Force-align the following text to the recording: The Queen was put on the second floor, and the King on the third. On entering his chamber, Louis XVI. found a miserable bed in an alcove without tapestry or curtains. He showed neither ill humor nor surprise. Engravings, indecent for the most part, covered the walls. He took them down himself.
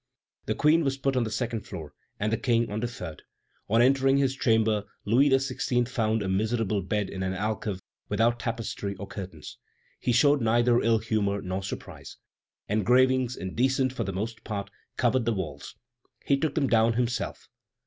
The 0.47 0.55
Queen 0.55 0.83
was 0.83 0.97
put 0.97 1.15
on 1.15 1.25
the 1.25 1.29
second 1.29 1.61
floor, 1.67 1.93
and 2.19 2.33
the 2.33 2.37
King 2.37 2.71
on 2.71 2.79
the 2.79 2.87
third. 2.87 3.21
On 3.69 3.83
entering 3.83 4.17
his 4.17 4.35
chamber, 4.35 4.85
Louis 5.05 5.29
XVI. 5.29 5.87
found 5.87 6.23
a 6.23 6.27
miserable 6.27 6.81
bed 6.81 7.07
in 7.07 7.21
an 7.21 7.35
alcove 7.35 7.79
without 8.09 8.39
tapestry 8.39 8.95
or 8.95 9.05
curtains. 9.05 9.59
He 9.99 10.11
showed 10.11 10.41
neither 10.41 10.81
ill 10.81 10.97
humor 10.97 11.39
nor 11.43 11.61
surprise. 11.61 12.17
Engravings, 12.67 13.35
indecent 13.35 13.93
for 13.93 14.03
the 14.03 14.11
most 14.11 14.43
part, 14.43 14.71
covered 14.97 15.25
the 15.25 15.33
walls. 15.33 15.75
He 16.25 16.35
took 16.35 16.55
them 16.55 16.65
down 16.67 16.93
himself. 16.93 17.47